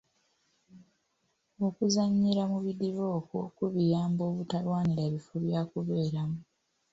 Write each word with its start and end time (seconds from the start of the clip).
Okuzannyira 1.67 2.43
mu 2.51 2.59
bidiba 2.65 3.05
okwo 3.17 3.39
kubiyamba 3.55 4.21
obutalwanira 4.29 5.03
bifo 5.13 5.33
byakubeeramu. 5.43 6.39